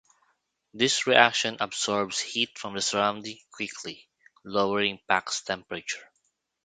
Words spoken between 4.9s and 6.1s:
the pack's temperature.